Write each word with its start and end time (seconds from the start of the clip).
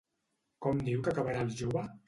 Com 0.65 0.81
diu 0.89 1.05
que 1.09 1.13
acabarà 1.13 1.47
el 1.49 1.55
jove? 1.63 1.89